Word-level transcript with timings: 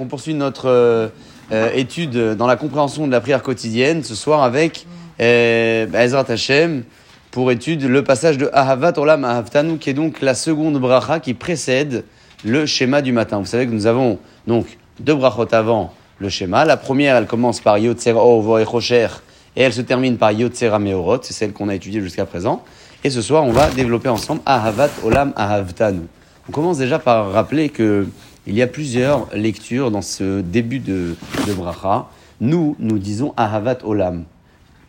On 0.00 0.06
poursuit 0.06 0.34
notre 0.34 0.68
euh, 0.68 1.08
euh, 1.52 1.70
étude 1.74 2.34
dans 2.34 2.48
la 2.48 2.56
compréhension 2.56 3.06
de 3.06 3.12
la 3.12 3.20
prière 3.20 3.42
quotidienne 3.42 4.02
ce 4.02 4.16
soir 4.16 4.42
avec 4.42 4.84
euh, 5.20 5.86
Ezrat 5.92 6.24
Hashem 6.28 6.82
pour 7.30 7.52
étude 7.52 7.84
le 7.84 8.02
passage 8.02 8.36
de 8.36 8.50
Ahavat 8.52 8.98
Olam 8.98 9.24
Ahavtanu 9.24 9.78
qui 9.78 9.90
est 9.90 9.94
donc 9.94 10.22
la 10.22 10.34
seconde 10.34 10.80
bracha 10.80 11.20
qui 11.20 11.34
précède 11.34 12.04
le 12.44 12.66
schéma 12.66 13.00
du 13.00 13.12
matin. 13.12 13.38
Vous 13.38 13.46
savez 13.46 13.66
que 13.66 13.72
nous 13.72 13.86
avons 13.86 14.18
donc 14.48 14.76
deux 14.98 15.14
brachot 15.14 15.54
avant 15.54 15.94
le 16.18 16.28
schéma. 16.28 16.64
La 16.64 16.76
première, 16.76 17.14
elle 17.14 17.26
commence 17.26 17.60
par 17.60 17.78
Yotzer 17.78 18.14
O 18.16 18.58
et 18.58 18.64
elle 19.54 19.72
se 19.72 19.82
termine 19.82 20.16
par 20.16 20.32
Yotzera 20.32 20.80
Meorot, 20.80 21.18
c'est 21.22 21.32
celle 21.32 21.52
qu'on 21.52 21.68
a 21.68 21.76
étudiée 21.76 22.00
jusqu'à 22.00 22.26
présent. 22.26 22.64
Et 23.04 23.10
ce 23.10 23.22
soir, 23.22 23.44
on 23.44 23.52
va 23.52 23.70
développer 23.70 24.08
ensemble 24.08 24.40
Ahavat 24.46 24.90
Olam 25.04 25.32
Ahavtanu. 25.36 26.08
On 26.48 26.52
commence 26.52 26.78
déjà 26.78 26.98
par 26.98 27.30
rappeler 27.32 27.68
que 27.68 28.06
il 28.46 28.54
y 28.54 28.62
a 28.62 28.66
plusieurs 28.66 29.28
lectures 29.34 29.90
dans 29.90 30.00
ce 30.00 30.40
début 30.40 30.78
de, 30.78 31.14
bracha. 31.54 32.06
Nous, 32.40 32.74
nous 32.78 32.98
disons 32.98 33.34
Ahavat 33.36 33.78
Olam. 33.84 34.24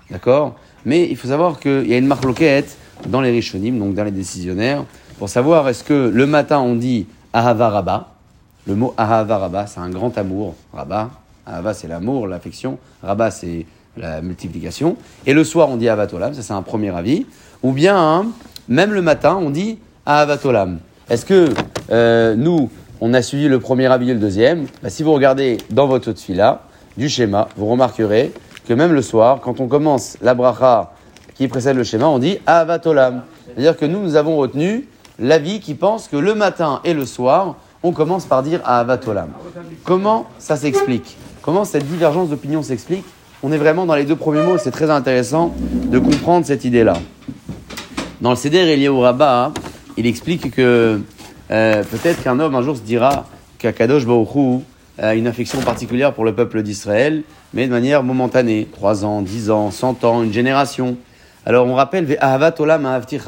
D'accord? 0.10 0.56
Mais 0.86 1.10
il 1.10 1.18
faut 1.18 1.28
savoir 1.28 1.60
qu'il 1.60 1.88
y 1.88 1.94
a 1.94 1.98
une 1.98 2.08
marque 2.08 2.24
loquette 2.24 2.78
dans 3.08 3.20
les 3.20 3.32
Rishonim, 3.32 3.78
donc 3.78 3.96
dans 3.96 4.06
les 4.06 4.12
décisionnaires, 4.12 4.86
pour 5.18 5.28
savoir 5.28 5.68
est-ce 5.68 5.84
que 5.84 6.10
le 6.14 6.26
matin 6.26 6.60
on 6.60 6.76
dit 6.76 7.08
Ahava 7.34 7.70
Rabba. 7.70 8.14
Le 8.66 8.76
mot 8.76 8.94
Ahava 8.96 9.38
Rabba, 9.38 9.68
c'est 9.68 9.82
un 9.82 9.90
grand 9.90 10.18
amour. 10.18 10.56
Rabba, 10.72 11.10
Ahava 11.46 11.74
c'est 11.74 11.90
l'amour, 11.90 12.28
l'affection. 12.28 12.78
Rabba 13.04 13.30
c'est 13.30 13.66
la 13.98 14.22
multiplication. 14.22 14.96
Et 15.26 15.34
le 15.34 15.44
soir 15.44 15.70
on 15.70 15.76
dit 15.76 15.90
Ahavat 15.90 16.14
Olam, 16.14 16.34
ça 16.34 16.42
c'est 16.42 16.54
un 16.54 16.62
premier 16.62 16.96
avis. 16.96 17.26
Ou 17.62 17.74
bien, 17.74 17.98
hein, 17.98 18.28
même 18.70 18.94
le 18.94 19.02
matin 19.02 19.36
on 19.36 19.50
dit 19.50 19.80
Ahavat 20.06 20.40
Olam. 20.46 20.80
Est-ce 21.10 21.26
que 21.26 21.50
euh, 21.92 22.36
nous, 22.36 22.70
on 23.02 23.16
a 23.16 23.24
suivi 23.24 23.48
le 23.48 23.60
premier 23.60 23.86
et 23.86 24.14
le 24.14 24.20
deuxième? 24.20 24.68
Bah, 24.84 24.92
Si 24.92 25.02
vous 25.02 25.12
regardez 25.12 25.58
dans 25.72 25.88
votre 25.88 26.14
là 26.30 26.62
du 26.98 27.10
schéma, 27.10 27.50
vous 27.58 27.66
remarquerez 27.66 28.32
que 28.68 28.74
même 28.76 28.94
le 28.94 29.02
soir, 29.02 29.40
quand 29.42 29.60
on 29.60 29.68
commence 29.68 30.18
la 30.22 30.36
bracha 30.36 30.92
qui 31.34 31.48
précède 31.48 31.78
le 31.78 31.84
schéma, 31.84 32.06
on 32.06 32.20
dit 32.20 32.38
Avatolam. 32.46 33.24
C'est-à-dire 33.48 33.76
que 33.76 33.86
nous, 33.86 34.04
nous 34.04 34.16
avons 34.18 34.38
retenu 34.38 34.88
l'avis 35.18 35.60
qui 35.62 35.74
pense 35.74 36.08
que 36.08 36.16
le 36.16 36.36
matin 36.36 36.80
et 36.84 36.94
le 36.94 37.08
soir, 37.08 37.56
on 37.82 37.92
commence 37.92 38.26
par 38.26 38.44
dire 38.44 38.62
Avatolam. 38.64 39.30
Comment 39.86 40.28
ça 40.38 40.58
s'explique? 40.58 41.18
Comment 41.42 41.66
cette 41.66 41.88
divergence 41.88 42.30
d'opinion 42.30 42.62
s'explique? 42.62 43.06
On 43.42 43.52
est 43.52 43.58
vraiment 43.58 43.88
dans 43.88 43.96
les 43.96 44.04
deux 44.04 44.16
premiers 44.16 44.44
mots, 44.44 44.60
c'est 44.60 44.70
très 44.70 44.92
intéressant 44.92 45.56
de 45.60 45.98
comprendre 45.98 46.46
cette 46.46 46.66
idée-là. 46.66 46.98
Dans 48.22 48.30
le 48.32 48.36
Seder 48.36 48.72
Eliyahu 48.72 49.00
Rabbah, 49.00 49.54
il 50.00 50.08
explique 50.08 50.52
que 50.52 51.02
euh, 51.52 51.84
peut-être 51.84 52.24
qu'un 52.24 52.40
homme 52.40 52.56
un 52.56 52.62
jour 52.62 52.78
se 52.78 52.82
dira 52.82 53.28
qu'Akadosh 53.58 54.06
Baruch 54.06 54.64
a 54.98 55.14
une 55.14 55.28
affection 55.28 55.60
particulière 55.60 56.14
pour 56.14 56.24
le 56.24 56.34
peuple 56.34 56.64
d'Israël, 56.64 57.24
mais 57.54 57.68
de 57.68 57.72
manière 57.72 58.02
momentanée, 58.02 58.68
3 58.72 59.04
ans, 59.04 59.22
10 59.22 59.50
ans, 59.50 59.72
100 59.72 60.06
ans, 60.06 60.24
une 60.24 60.32
génération. 60.32 60.96
Alors 61.46 61.68
on 61.68 61.76
rappelle 61.76 62.08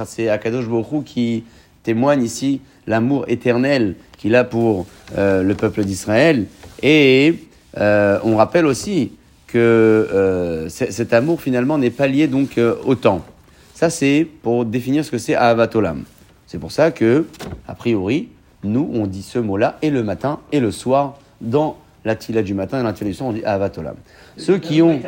c'est 0.05 0.29
Akadosh 0.29 0.67
Baruch 0.67 1.03
qui 1.03 1.43
témoigne 1.83 2.23
ici 2.23 2.61
l'amour 2.87 3.25
éternel 3.27 3.95
qu'il 4.17 4.33
a 4.35 4.45
pour 4.45 4.85
euh, 5.17 5.43
le 5.43 5.53
peuple 5.55 5.83
d'Israël. 5.83 6.45
Et 6.81 7.35
euh, 7.77 8.17
on 8.23 8.37
rappelle 8.37 8.65
aussi 8.65 9.11
que 9.47 10.67
cet 10.69 11.11
amour 11.11 11.41
finalement 11.41 11.77
n'est 11.77 11.89
pas 11.89 12.07
lié 12.07 12.27
donc 12.27 12.57
au 12.85 12.95
temps. 12.95 13.25
Ça 13.73 13.89
c'est 13.89 14.25
pour 14.41 14.63
définir 14.63 15.03
ce 15.03 15.11
que 15.11 15.17
c'est 15.17 15.35
Ahavat 15.35 15.75
Olam. 15.75 16.05
C'est 16.51 16.57
pour 16.57 16.73
ça 16.73 16.91
que, 16.91 17.27
a 17.65 17.75
priori, 17.75 18.27
nous, 18.65 18.91
on 18.93 19.07
dit 19.07 19.23
ce 19.23 19.39
mot-là 19.39 19.77
et 19.81 19.89
le 19.89 20.03
matin 20.03 20.39
et 20.51 20.59
le 20.59 20.69
soir 20.71 21.17
dans 21.39 21.77
la 22.03 22.17
tila 22.17 22.43
du 22.43 22.53
matin 22.53 22.81
et 22.81 22.83
la 22.83 22.91
tila 22.91 23.09
du 23.09 23.13
soir, 23.13 23.29
on 23.29 23.31
dit 23.31 23.45
Avatolam. 23.45 23.95
Ceux 24.35 24.57
qui 24.57 24.81
ont. 24.81 24.99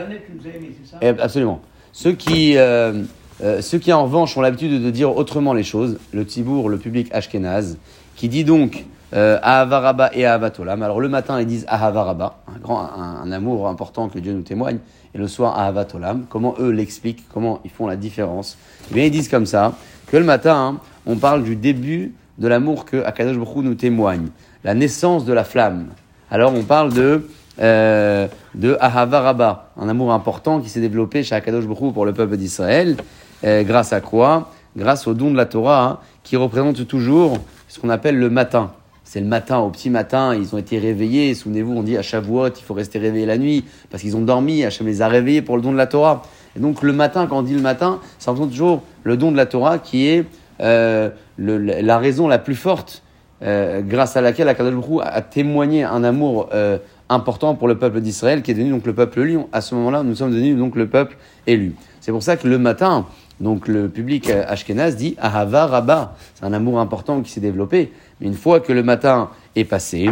Eh, 1.01 1.07
absolument. 1.09 1.59
Ceux 1.91 2.13
qui, 2.13 2.55
euh, 2.55 3.03
euh, 3.43 3.61
ceux 3.61 3.77
qui, 3.77 3.91
en 3.91 4.03
revanche, 4.03 4.37
ont 4.37 4.41
l'habitude 4.41 4.81
de 4.81 4.89
dire 4.89 5.13
autrement 5.17 5.53
les 5.53 5.63
choses, 5.63 5.99
le 6.13 6.25
tibour, 6.25 6.69
le 6.69 6.77
public 6.77 7.13
ashkenaz, 7.13 7.75
qui 8.15 8.29
dit 8.29 8.45
donc 8.45 8.85
euh, 9.13 9.37
Ahavaraba 9.41 10.11
et 10.13 10.25
Ahavatolam. 10.25 10.81
Alors 10.81 11.01
le 11.01 11.09
matin, 11.09 11.41
ils 11.41 11.45
disent 11.45 11.65
Ahavaraba, 11.67 12.37
un, 12.55 12.59
grand, 12.59 12.89
un, 12.89 13.29
amour 13.33 13.67
important 13.67 14.07
que 14.07 14.17
Dieu 14.17 14.31
nous 14.31 14.43
témoigne, 14.43 14.77
et 15.13 15.17
le 15.17 15.27
soir 15.27 15.59
Ahavatolam. 15.59 16.25
Comment 16.29 16.55
eux 16.61 16.69
l'expliquent, 16.69 17.25
comment 17.33 17.59
ils 17.65 17.69
font 17.69 17.85
la 17.85 17.97
différence? 17.97 18.57
Eh 18.89 18.93
bien, 18.93 19.03
ils 19.03 19.11
disent 19.11 19.27
comme 19.27 19.45
ça 19.45 19.73
que 20.07 20.15
le 20.15 20.23
matin, 20.23 20.79
on 21.05 21.15
parle 21.17 21.43
du 21.43 21.55
début 21.55 22.13
de 22.37 22.47
l'amour 22.47 22.85
que 22.85 23.03
Akadosh 23.03 23.37
Baruch 23.37 23.63
nous 23.63 23.75
témoigne, 23.75 24.27
la 24.63 24.73
naissance 24.73 25.25
de 25.25 25.33
la 25.33 25.43
flamme. 25.43 25.87
Alors 26.31 26.53
on 26.53 26.63
parle 26.63 26.93
de 26.93 27.27
euh, 27.59 28.27
de 28.55 28.75
Ahava 28.79 29.69
un 29.77 29.87
amour 29.87 30.11
important 30.11 30.59
qui 30.59 30.69
s'est 30.69 30.81
développé 30.81 31.23
chez 31.23 31.35
Akadosh 31.35 31.67
Baruch 31.67 31.93
pour 31.93 32.05
le 32.05 32.13
peuple 32.13 32.37
d'Israël, 32.37 32.97
euh, 33.43 33.63
grâce 33.63 33.93
à 33.93 34.01
quoi? 34.01 34.51
Grâce 34.75 35.05
au 35.05 35.13
don 35.13 35.29
de 35.29 35.37
la 35.37 35.45
Torah, 35.45 35.83
hein, 35.83 35.99
qui 36.23 36.35
représente 36.35 36.87
toujours 36.87 37.37
ce 37.67 37.79
qu'on 37.79 37.89
appelle 37.89 38.17
le 38.17 38.29
matin. 38.31 38.71
C'est 39.03 39.19
le 39.19 39.27
matin, 39.27 39.59
au 39.59 39.69
petit 39.69 39.91
matin, 39.91 40.33
ils 40.33 40.55
ont 40.55 40.57
été 40.57 40.79
réveillés. 40.79 41.35
Souvenez-vous, 41.35 41.73
on 41.73 41.83
dit 41.83 41.97
à 41.97 42.01
Shavuot, 42.01 42.47
il 42.47 42.63
faut 42.63 42.73
rester 42.73 42.97
réveillé 42.97 43.27
la 43.27 43.37
nuit, 43.37 43.65
parce 43.91 44.01
qu'ils 44.01 44.15
ont 44.15 44.21
dormi, 44.21 44.63
Hachem 44.63 44.87
les 44.87 45.03
a 45.03 45.07
réveillés 45.07 45.43
pour 45.43 45.55
le 45.55 45.61
don 45.61 45.71
de 45.71 45.77
la 45.77 45.85
Torah. 45.85 46.23
Et 46.55 46.59
donc 46.59 46.81
le 46.81 46.93
matin, 46.93 47.27
quand 47.27 47.37
on 47.37 47.43
dit 47.43 47.53
le 47.53 47.61
matin, 47.61 47.99
ça 48.17 48.31
représente 48.31 48.51
toujours 48.51 48.81
le 49.03 49.17
don 49.17 49.31
de 49.31 49.37
la 49.37 49.45
Torah 49.45 49.77
qui 49.77 50.07
est 50.07 50.25
euh, 50.61 51.09
la 51.37 51.97
raison 51.97 52.27
la 52.27 52.39
plus 52.39 52.55
forte 52.55 53.03
euh, 53.41 53.81
grâce 53.81 54.15
à 54.15 54.21
laquelle 54.21 54.47
Akadosh 54.47 54.85
a 55.01 55.21
témoigné 55.21 55.83
un 55.83 56.03
amour 56.03 56.49
euh, 56.53 56.77
important 57.09 57.55
pour 57.55 57.67
le 57.67 57.77
peuple 57.77 57.99
d'Israël, 58.01 58.41
qui 58.41 58.51
est 58.51 58.53
devenu 58.53 58.71
donc 58.71 58.85
le 58.85 58.93
peuple 58.93 59.19
élu. 59.21 59.39
À 59.51 59.61
ce 59.61 59.75
moment-là, 59.75 60.03
nous 60.03 60.15
sommes 60.15 60.31
devenus 60.31 60.57
donc 60.57 60.75
le 60.75 60.87
peuple 60.87 61.17
élu. 61.47 61.73
C'est 61.99 62.11
pour 62.11 62.23
ça 62.23 62.37
que 62.37 62.47
le 62.47 62.57
matin, 62.57 63.05
donc 63.39 63.67
le 63.67 63.89
public 63.89 64.29
ashkenaz 64.29 64.95
dit 64.95 65.15
Ahava 65.19 65.65
Rabba. 65.67 66.15
C'est 66.35 66.45
un 66.45 66.53
amour 66.53 66.79
important 66.79 67.21
qui 67.21 67.31
s'est 67.31 67.41
développé. 67.41 67.91
Mais 68.21 68.27
une 68.27 68.33
fois 68.33 68.59
que 68.59 68.71
le 68.71 68.83
matin 68.83 69.29
est 69.55 69.65
passé, 69.65 70.09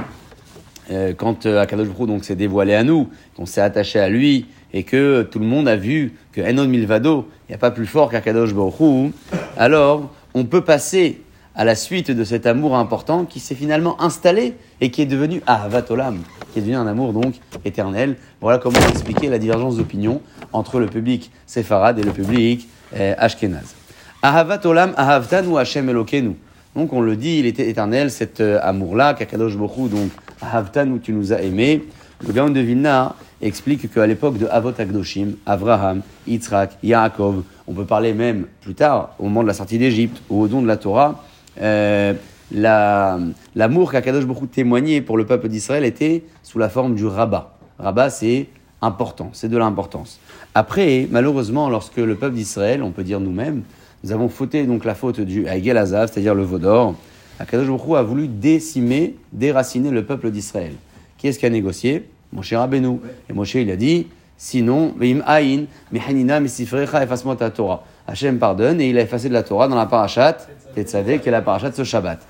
quand 1.17 1.45
Akadosh 1.45 1.87
donc 2.07 2.25
s'est 2.25 2.35
dévoilé 2.35 2.73
à 2.73 2.83
nous, 2.83 3.09
qu'on 3.37 3.45
s'est 3.45 3.61
attaché 3.61 3.99
à 3.99 4.09
lui, 4.09 4.47
et 4.73 4.83
que 4.83 5.23
tout 5.23 5.39
le 5.39 5.45
monde 5.45 5.67
a 5.67 5.75
vu 5.75 6.13
que 6.31 6.41
Enon 6.41 6.67
Milvado, 6.67 7.27
il 7.47 7.51
n'y 7.51 7.55
a 7.55 7.57
pas 7.57 7.71
plus 7.71 7.85
fort 7.85 8.09
qu'Akadosh 8.09 8.53
Baruch 8.53 9.11
alors 9.57 10.09
on 10.33 10.45
peut 10.45 10.61
passer 10.61 11.21
à 11.55 11.65
la 11.65 11.75
suite 11.75 12.11
de 12.11 12.23
cet 12.23 12.45
amour 12.45 12.75
important 12.75 13.25
qui 13.25 13.39
s'est 13.39 13.55
finalement 13.55 14.01
installé 14.01 14.55
et 14.79 14.89
qui 14.89 15.01
est 15.01 15.05
devenu 15.05 15.41
Ahavat 15.47 15.83
Olam, 15.89 16.19
qui 16.51 16.59
est 16.59 16.61
devenu 16.61 16.77
un 16.77 16.87
amour 16.87 17.13
donc 17.13 17.35
éternel. 17.65 18.15
Voilà 18.39 18.57
comment 18.57 18.79
expliquer 18.89 19.27
la 19.27 19.37
divergence 19.37 19.77
d'opinion 19.77 20.21
entre 20.53 20.79
le 20.79 20.87
public 20.87 21.31
séfarade 21.45 21.99
et 21.99 22.03
le 22.03 22.11
public 22.11 22.67
eh, 22.95 23.13
ashkenaz. 23.17 23.75
Ahavat 24.21 24.65
Olam, 24.65 24.93
Ahavtan 24.95 25.55
Hashem 25.55 25.89
Elokenu. 25.89 26.35
Donc 26.75 26.93
on 26.93 27.01
le 27.01 27.17
dit, 27.17 27.39
il 27.39 27.45
était 27.45 27.69
éternel 27.69 28.11
cet 28.11 28.39
euh, 28.39 28.59
amour-là, 28.61 29.13
Kakadosh 29.13 29.57
Boku, 29.57 29.89
donc 29.89 30.09
Ahavtan 30.41 30.87
où 30.87 30.99
tu 30.99 31.11
nous 31.11 31.33
as 31.33 31.41
aimés. 31.41 31.83
Le 32.25 32.31
Gaon 32.31 32.51
de 32.51 32.59
Vilna 32.59 33.15
explique 33.41 33.91
qu'à 33.91 34.05
l'époque 34.05 34.37
de 34.37 34.45
Avot 34.45 34.73
Agdoshim, 34.77 35.31
Avraham, 35.45 36.01
Yitzhak, 36.27 36.77
Yaakov, 36.83 37.43
on 37.71 37.73
peut 37.73 37.85
parler 37.85 38.13
même 38.13 38.47
plus 38.59 38.73
tard, 38.73 39.15
au 39.17 39.23
moment 39.23 39.43
de 39.43 39.47
la 39.47 39.53
sortie 39.53 39.77
d'Égypte 39.77 40.21
ou 40.29 40.41
au 40.41 40.47
don 40.49 40.61
de 40.61 40.67
la 40.67 40.75
Torah, 40.75 41.23
euh, 41.61 42.13
l'amour 42.51 43.91
qu'Akadosh 43.93 44.25
beaucoup 44.25 44.45
témoignait 44.45 44.99
pour 44.99 45.17
le 45.17 45.25
peuple 45.25 45.47
d'Israël 45.47 45.85
était 45.85 46.25
sous 46.43 46.59
la 46.59 46.67
forme 46.67 46.95
du 46.95 47.05
rabat. 47.05 47.57
Rabat, 47.79 48.09
c'est 48.09 48.47
important, 48.81 49.29
c'est 49.31 49.47
de 49.47 49.57
l'importance. 49.57 50.19
Après, 50.53 51.07
malheureusement, 51.09 51.69
lorsque 51.69 51.95
le 51.95 52.15
peuple 52.15 52.35
d'Israël, 52.35 52.83
on 52.83 52.91
peut 52.91 53.05
dire 53.05 53.21
nous-mêmes, 53.21 53.63
nous 54.03 54.11
avons 54.11 54.27
fauté 54.27 54.65
donc 54.65 54.83
la 54.83 54.93
faute 54.93 55.21
du 55.21 55.47
Aigel 55.47 55.77
Azav, 55.77 56.11
c'est-à-dire 56.11 56.35
le 56.35 56.43
veau 56.43 56.59
d'or, 56.59 56.95
Akadosh 57.39 57.67
Baruch 57.67 57.95
a 57.95 58.03
voulu 58.03 58.27
décimer, 58.27 59.15
déraciner 59.31 59.91
le 59.91 60.03
peuple 60.03 60.29
d'Israël. 60.29 60.73
Qui 61.17 61.29
est-ce 61.29 61.39
qui 61.39 61.45
a 61.45 61.49
négocié? 61.49 62.09
Moshe 62.33 62.53
Rabbeinu. 62.53 62.99
Et 63.29 63.33
Moshe, 63.33 63.55
il 63.55 63.71
a 63.71 63.77
dit, 63.77 64.07
sinon, 64.41 64.93
Veim 64.97 65.21
Aïn, 65.27 65.67
Mehanina, 65.91 66.39
Misifrecha, 66.39 67.03
efface-moi 67.03 67.35
ta 67.35 67.51
Torah. 67.51 67.83
Hachem 68.07 68.39
pardonne 68.39 68.81
et 68.81 68.89
il 68.89 68.97
a 68.97 69.01
effacé 69.01 69.29
de 69.29 69.33
la 69.33 69.43
Torah 69.43 69.67
dans 69.67 69.75
la 69.75 69.85
parachat 69.85 70.35
Tetzavé, 70.73 71.19
qui 71.19 71.29
est 71.29 71.31
la 71.31 71.43
parachat 71.43 71.69
de 71.69 71.75
ce 71.75 71.83
Shabbat. 71.83 72.27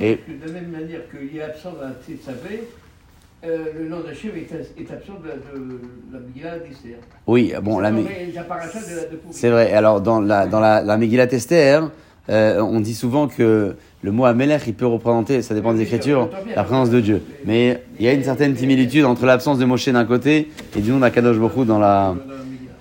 Et, 0.00 0.20
de 0.28 0.46
la 0.46 0.52
même 0.52 0.70
manière 0.70 1.00
qu'il 1.10 1.36
est 1.36 1.42
absent 1.42 1.72
dans 1.72 1.88
la 1.88 1.94
Tetzavé, 1.94 2.68
euh, 3.44 3.58
le 3.76 3.88
nom 3.88 4.00
d'Hachem 4.00 4.30
est, 4.36 4.80
est 4.80 4.92
absent 4.92 5.14
de, 5.22 5.30
la 6.12 6.20
Megillah 6.20 6.58
d'Esther. 6.60 6.98
Oui, 7.26 7.52
bon, 7.60 7.80
la, 7.80 7.90
C'est 9.32 9.50
vrai, 9.50 9.72
alors 9.72 10.00
dans 10.00 10.20
la, 10.20 10.46
dans 10.46 10.60
la, 10.60 10.82
la 10.82 10.96
Megillah 10.96 11.26
d'Esther, 11.26 11.90
euh, 12.30 12.60
on 12.60 12.80
dit 12.80 12.94
souvent 12.94 13.26
que 13.26 13.76
le 14.02 14.12
mot 14.12 14.26
Amelech, 14.26 14.62
il 14.66 14.74
peut 14.74 14.86
représenter, 14.86 15.42
ça 15.42 15.54
dépend 15.54 15.72
des 15.72 15.82
écritures, 15.82 16.28
la 16.54 16.62
présence 16.62 16.90
de 16.90 17.00
Dieu. 17.00 17.22
Mais 17.46 17.82
il 17.98 18.04
y 18.04 18.08
a 18.08 18.12
une 18.12 18.22
certaine 18.22 18.56
similitude 18.56 19.04
entre 19.04 19.24
l'absence 19.24 19.58
de 19.58 19.64
Moshe 19.64 19.88
d'un 19.88 20.04
côté 20.04 20.50
et 20.76 20.80
du 20.80 20.90
nom 20.90 20.98
d'Akadosh 20.98 21.38
Bokhu 21.38 21.64
dans 21.64 21.78
la 21.78 22.14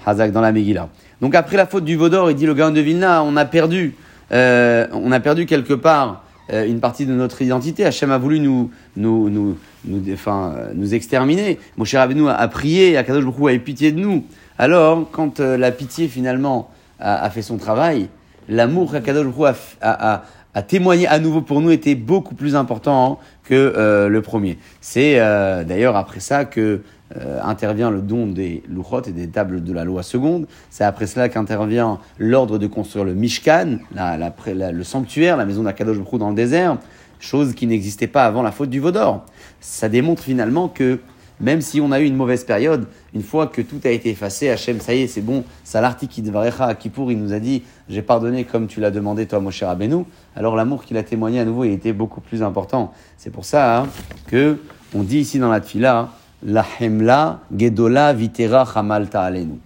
Hazak, 0.06 0.32
dans 0.32 0.42
la 0.42 0.52
Megillah. 0.52 0.90
Donc 1.22 1.34
après 1.34 1.58
la 1.58 1.66
faute 1.66 1.86
du 1.86 1.96
Vaudor, 1.96 2.30
il 2.30 2.36
dit 2.36 2.46
le 2.46 2.54
gars 2.54 2.70
de 2.70 2.80
Vilna, 2.82 3.24
on 3.24 3.36
a 3.38 3.46
perdu, 3.46 3.96
euh, 4.32 4.86
on 4.92 5.12
a 5.12 5.20
perdu 5.20 5.46
quelque 5.46 5.74
part 5.74 6.24
euh, 6.52 6.68
une 6.68 6.80
partie 6.80 7.06
de 7.06 7.14
notre 7.14 7.42
identité. 7.42 7.86
Hachem 7.86 8.12
a 8.12 8.18
voulu 8.18 8.40
nous, 8.40 8.70
nous, 8.98 9.30
nous, 9.30 9.58
nous, 9.86 10.14
enfin, 10.14 10.56
nous 10.76 10.94
exterminer. 10.94 11.58
Moshe 11.78 11.96
Rabbeinu 11.96 12.28
a, 12.30 12.48
prié, 12.50 12.98
Akadosh 12.98 13.24
Baruch 13.24 13.50
a 13.50 13.54
eu 13.54 13.60
pitié 13.60 13.92
de 13.94 14.00
nous. 14.00 14.26
Alors, 14.60 15.10
quand 15.12 15.40
la 15.40 15.72
pitié 15.72 16.08
finalement 16.08 16.70
a 17.00 17.30
fait 17.30 17.44
son 17.44 17.58
travail, 17.58 18.10
l'amour 18.50 18.92
qu'Akadosh 18.92 19.26
a, 19.42 19.54
a, 19.82 20.24
a, 20.54 20.62
témoigné 20.62 21.08
à 21.08 21.20
nouveau 21.20 21.42
pour 21.42 21.62
nous 21.62 21.72
était 21.72 21.96
beaucoup 21.96 22.36
plus 22.36 22.56
important 22.56 23.20
que 23.44 23.54
euh, 23.56 24.10
le 24.10 24.22
premier. 24.22 24.58
C'est 24.82 25.20
euh, 25.20 25.64
d'ailleurs 25.64 25.96
après 25.96 26.20
ça 26.20 26.46
que 26.46 26.82
euh, 27.16 27.40
intervient 27.44 27.90
le 27.90 28.02
don 28.02 28.28
des 28.28 28.64
louchot 28.70 29.04
et 29.08 29.12
des 29.12 29.28
tables 29.30 29.64
de 29.64 29.72
la 29.74 29.86
loi 29.86 30.04
seconde. 30.04 30.46
C'est 30.70 30.84
après 30.84 31.08
cela 31.08 31.30
qu'intervient 31.30 32.00
l'ordre 32.20 32.58
de 32.58 32.68
construire 32.68 33.06
le 33.06 33.14
Mishkan, 33.14 33.78
la- 33.96 34.18
la- 34.18 34.72
le 34.72 34.84
sanctuaire, 34.84 35.38
la 35.38 35.46
maison 35.46 35.64
d'Akadosh 35.64 35.98
dans 36.14 36.30
le 36.30 36.36
désert, 36.36 36.78
chose 37.20 37.54
qui 37.54 37.66
n'existait 37.66 38.08
pas 38.08 38.26
avant 38.26 38.42
la 38.42 38.52
faute 38.52 38.70
du 38.70 38.80
Vaudor. 38.80 39.24
Ça 39.62 39.88
démontre 39.90 40.22
finalement 40.24 40.68
que 40.68 41.00
même 41.40 41.62
si 41.62 41.80
on 41.80 41.92
a 41.92 42.00
eu 42.00 42.06
une 42.06 42.16
mauvaise 42.16 42.44
période, 42.44 42.88
une 43.14 43.22
fois 43.22 43.48
que 43.48 43.62
tout 43.62 43.80
a 43.84 43.90
été 43.90 44.10
effacé, 44.10 44.50
Hachem, 44.50 44.80
ça 44.80 44.94
y 44.94 45.04
est, 45.04 45.08
c'est 45.08 45.22
bon, 45.22 45.44
Salarti 45.64 46.08
Kidvarecha 46.08 46.74
Kippour, 46.76 47.12
il 47.12 47.20
nous 47.20 47.34
a 47.34 47.40
dit, 47.40 47.64
j'ai 47.90 48.02
pardonné 48.02 48.44
comme 48.44 48.68
tu 48.68 48.80
l'as 48.80 48.92
demandé 48.92 49.28
toi, 49.28 49.40
Moshe 49.40 49.64
Rabbeinu. 49.64 50.04
Alors 50.36 50.56
l'amour 50.56 50.84
qu'il 50.84 50.98
a 50.98 51.04
témoigné 51.04 51.40
à 51.40 51.46
nouveau, 51.46 51.64
il 51.64 51.72
était 51.72 51.94
beaucoup 51.94 52.22
plus 52.22 52.42
important. 52.42 52.92
C'est 53.18 53.30
pour 53.30 53.46
ça 53.46 53.80
hein, 53.82 53.88
que 54.28 54.58
on 54.96 55.04
dit 55.04 55.20
ici 55.20 55.38
dans 55.38 55.50
la 55.50 55.60
Tfila, 55.60 56.10
la 56.44 56.66
Hemla 56.80 57.42
Gedola 57.56 58.14
Vitera 58.14 58.66
Hamal 58.76 59.10
Ta'alenu. 59.10 59.60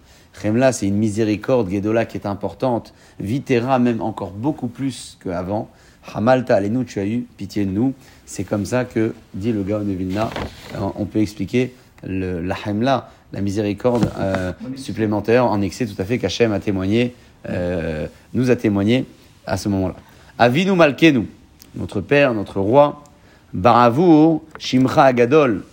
Hemla, 0.44 0.72
c'est 0.72 0.88
une 0.88 0.98
miséricorde, 0.98 1.70
Gedola 1.70 2.06
qui 2.06 2.18
est 2.18 2.26
importante, 2.26 2.94
Vitera 3.20 3.80
même 3.80 4.02
encore 4.02 4.32
beaucoup 4.32 4.68
plus 4.68 5.18
qu'avant. 5.24 5.70
Hamal 6.14 6.46
Ta'alenu, 6.46 6.86
tu 6.86 7.00
as 7.00 7.06
eu 7.06 7.26
pitié 7.38 7.66
de 7.66 7.72
nous. 7.72 7.94
C'est 8.26 8.44
comme 8.44 8.66
ça 8.66 8.86
que, 8.86 9.14
dit 9.34 9.52
le 9.52 9.64
Gaon 9.64 9.84
de 9.84 9.92
Vilna, 9.92 10.30
euh, 10.76 10.80
on 10.96 11.06
peut 11.06 11.20
expliquer 11.20 11.74
la 12.04 12.56
Hemla, 12.66 13.12
la 13.32 13.42
miséricorde 13.42 14.12
euh, 14.18 14.54
supplémentaire 14.76 15.46
en 15.46 15.62
excès 15.62 15.86
tout 15.86 16.00
à 16.02 16.06
fait 16.06 16.18
qu'Hachem 16.18 16.52
a 16.52 16.60
témoigné, 16.60 17.14
euh, 17.50 18.08
nous 18.34 18.50
a 18.50 18.56
témoigné 18.56 19.06
à 19.46 19.58
ce 19.58 19.70
moment-là. 19.70 19.96
Avinu 20.40 20.72
Malkenu, 20.72 21.28
notre 21.76 22.02
Père, 22.02 22.34
notre 22.34 22.60
Roi, 22.60 23.04
Baravour, 23.54 24.42
Shimcha 24.58 25.04
Agadol, 25.04 25.64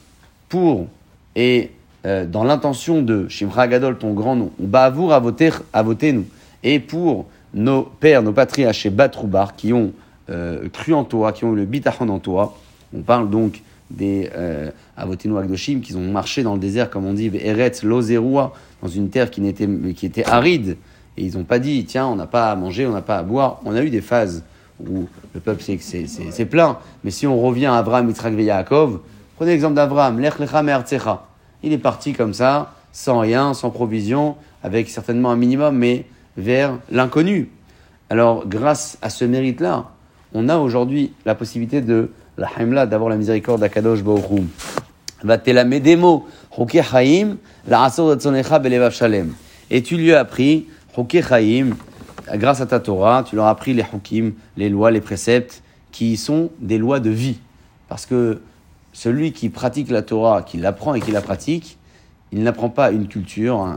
pour 0.49 0.89
et 1.37 1.71
dans 2.05 2.43
l'intention 2.45 3.03
de 3.03 3.29
Shimcha 3.29 3.63
Agadol, 3.63 3.99
ton 3.99 4.13
grand 4.13 4.35
nom, 4.35 4.51
Baravour 4.59 5.13
Avotenu, 5.13 6.25
et 6.63 6.81
pour 6.81 7.27
nos 7.55 7.83
pères, 7.83 8.23
nos 8.23 8.33
patriarches 8.33 8.79
chez 8.79 8.91
Batroubar, 8.91 9.57
qui 9.57 9.73
ont 9.73 9.93
euh, 10.31 10.69
cru 10.69 10.95
en 10.95 11.05
toi, 11.05 11.33
qui 11.33 11.45
ont 11.45 11.53
eu 11.53 11.57
le 11.57 11.65
bitachon 11.65 12.09
en 12.09 12.19
toi. 12.19 12.57
On 12.97 13.03
parle 13.03 13.31
donc 13.31 13.63
des 13.91 14.31
euh, 14.35 14.71
Avotenu 14.97 15.37
Agdoshim, 15.39 15.81
qui 15.81 15.95
ont 15.95 16.11
marché 16.11 16.43
dans 16.43 16.55
le 16.55 16.61
désert, 16.61 16.91
comme 16.91 17.07
on 17.07 17.15
dit, 17.15 17.31
Eretz 17.35 17.83
Lozerua, 17.83 18.53
dans 18.83 18.89
une 18.89 19.11
terre 19.11 19.31
qui, 19.31 19.41
n'était, 19.41 19.69
qui 19.95 20.07
était 20.07 20.25
aride. 20.25 20.77
Et 21.17 21.25
ils 21.25 21.37
n'ont 21.37 21.45
pas 21.45 21.59
dit, 21.59 21.85
tiens, 21.85 22.07
on 22.07 22.17
n'a 22.17 22.27
pas 22.27 22.51
à 22.51 22.57
manger, 22.57 22.87
on 22.87 22.93
n'a 22.93 23.03
pas 23.03 23.19
à 23.19 23.23
boire. 23.23 23.61
On 23.65 23.75
a 23.75 23.83
eu 23.83 23.91
des 23.91 24.01
phases 24.01 24.45
où 24.81 25.09
le 25.35 25.41
peuple 25.41 25.63
c'est, 25.63 25.79
c'est, 25.81 26.07
c'est, 26.07 26.31
c'est 26.31 26.45
plein. 26.45 26.79
Mais 27.03 27.11
si 27.11 27.27
on 27.27 27.41
revient 27.41 27.67
à 27.67 27.77
Abraham, 27.77 28.09
Yitzhak 28.09 28.35
Yaakov, 28.39 29.01
prenez 29.37 29.53
l'exemple 29.53 29.75
d'Abraham, 29.75 30.21
Lech 30.21 30.39
lecha 30.39 30.63
me'artzecha. 30.63 31.25
Il 31.63 31.73
est 31.73 31.79
parti 31.79 32.13
comme 32.13 32.35
ça, 32.35 32.75
sans 32.93 33.19
rien, 33.19 33.55
sans 33.55 33.71
provision, 33.71 34.37
avec 34.63 34.89
certainement 34.89 35.31
un 35.31 35.37
minimum, 35.37 35.77
mais 35.77 36.05
vers 36.37 36.79
l'inconnu. 36.91 37.51
Alors, 38.11 38.47
grâce 38.47 38.97
à 39.03 39.11
ce 39.11 39.25
mérite-là, 39.25 39.91
on 40.35 40.49
a 40.49 40.57
aujourd'hui 40.59 41.13
la 41.25 41.35
possibilité 41.35 41.81
de 41.81 42.11
la 42.37 42.49
Haimla, 42.57 42.87
d'avoir 42.87 43.11
la 43.11 43.17
miséricorde 43.17 43.61
d'Akadosh 43.61 44.03
Baruch 44.03 44.43
Vatelamedemo, 45.23 46.27
Choke 46.55 46.81
Chaim, 46.83 47.37
la 47.67 47.83
Asor 47.85 48.15
Tzonecha 48.15 48.59
Belevav 48.59 48.93
Shalem. 48.93 49.33
Et 49.71 49.83
tu 49.83 49.97
lui 49.97 50.13
as 50.13 50.21
appris, 50.21 50.67
grâce 52.35 52.61
à 52.61 52.67
ta 52.67 52.81
Torah, 52.81 53.25
tu 53.25 53.35
leur 53.37 53.47
as 53.47 53.51
appris 53.51 53.75
les 53.75 53.83
Chokim, 53.85 54.33
les 54.57 54.69
lois, 54.69 54.91
les 54.91 55.01
préceptes, 55.01 55.63
qui 55.91 56.17
sont 56.17 56.51
des 56.61 56.79
lois 56.79 57.01
de 57.01 57.11
vie. 57.11 57.39
Parce 57.89 58.07
que 58.07 58.41
celui 58.93 59.33
qui 59.33 59.49
pratique 59.49 59.91
la 59.91 60.03
Torah, 60.03 60.43
qui 60.43 60.59
l'apprend 60.59 60.95
et 60.95 61.01
qui 61.01 61.11
la 61.11 61.21
pratique, 61.21 61.79
il 62.31 62.43
n'apprend 62.43 62.69
pas 62.69 62.91
une 62.93 63.09
culture, 63.09 63.61
un- 63.61 63.77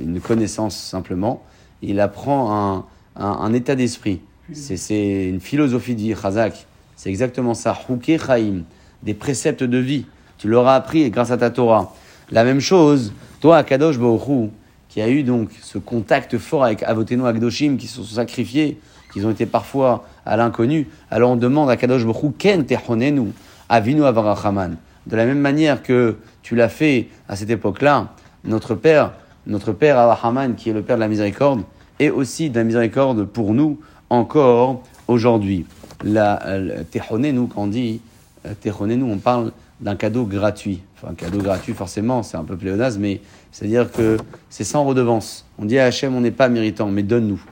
une 0.00 0.20
connaissance 0.20 0.76
simplement, 0.76 1.42
il 1.82 2.00
apprend 2.00 2.86
un 3.16 3.52
état 3.52 3.74
d'esprit. 3.74 4.20
C'est, 4.52 5.28
une 5.28 5.40
philosophie 5.40 5.94
vie, 5.94 6.14
Chazak. 6.20 6.66
C'est 6.96 7.10
exactement 7.10 7.54
ça. 7.54 7.76
Chouké 7.86 8.18
Chaim, 8.18 8.62
des 9.02 9.14
préceptes 9.14 9.62
de 9.62 9.78
vie. 9.78 10.06
Tu 10.38 10.48
l'auras 10.48 10.74
appris 10.74 11.10
grâce 11.10 11.30
à 11.30 11.36
ta 11.36 11.50
Torah. 11.50 11.94
La 12.30 12.44
même 12.44 12.60
chose, 12.60 13.12
toi, 13.40 13.58
Akadosh 13.58 13.98
Baruch 13.98 14.50
qui 14.88 15.02
a 15.02 15.08
eu 15.08 15.22
donc 15.22 15.50
ce 15.60 15.78
contact 15.78 16.38
fort 16.38 16.64
avec 16.64 16.82
Avotenu 16.82 17.26
Agdoshim, 17.26 17.76
qui 17.76 17.86
se 17.86 17.96
sont 17.96 18.14
sacrifiés, 18.16 18.80
qui 19.12 19.24
ont 19.24 19.30
été 19.30 19.46
parfois 19.46 20.06
à 20.24 20.36
l'inconnu. 20.36 20.88
Alors 21.10 21.30
on 21.30 21.36
demande 21.36 21.70
à 21.70 21.76
Kadosh 21.76 22.02
Hu, 22.02 22.32
Ken 22.36 22.64
tehonenu, 22.64 23.32
avinu 23.68 24.04
avarachaman. 24.04 24.76
De 25.06 25.16
la 25.16 25.26
même 25.26 25.40
manière 25.40 25.82
que 25.82 26.16
tu 26.42 26.56
l'as 26.56 26.68
fait 26.68 27.08
à 27.28 27.36
cette 27.36 27.50
époque-là, 27.50 28.08
notre 28.44 28.74
Père, 28.74 29.12
notre 29.46 29.72
Père 29.72 29.98
Avrahaman, 29.98 30.54
qui 30.54 30.70
est 30.70 30.74
le 30.74 30.82
Père 30.82 30.96
de 30.96 31.00
la 31.00 31.08
miséricorde, 31.08 31.62
est 31.98 32.10
aussi 32.10 32.50
de 32.50 32.58
la 32.58 32.64
miséricorde 32.64 33.24
pour 33.24 33.54
nous 33.54 33.78
encore 34.10 34.82
aujourd'hui. 35.06 35.66
La, 36.04 36.58
la 36.58 36.84
tehonenu, 36.84 37.48
quand 37.48 37.62
on 37.62 37.66
dit 37.66 38.00
euh, 38.46 38.54
tehonenu, 38.60 39.02
on 39.02 39.18
parle 39.18 39.52
d'un 39.80 39.96
cadeau 39.96 40.24
gratuit. 40.24 40.80
Enfin, 40.96 41.12
un 41.12 41.14
cadeau 41.14 41.38
gratuit, 41.38 41.72
forcément, 41.72 42.22
c'est 42.22 42.36
un 42.36 42.44
peu 42.44 42.56
pléonasme, 42.56 43.00
mais 43.00 43.20
c'est-à-dire 43.52 43.90
que 43.90 44.16
c'est 44.50 44.64
sans 44.64 44.84
redevance. 44.84 45.44
On 45.58 45.64
dit 45.64 45.78
à 45.78 45.86
Hachem, 45.86 46.14
on 46.14 46.20
n'est 46.20 46.30
pas 46.30 46.48
méritant, 46.48 46.88
mais 46.88 47.02
donne-nous. 47.02 47.42